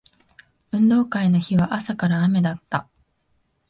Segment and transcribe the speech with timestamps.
[0.71, 2.89] 運動会の日は朝から雨だった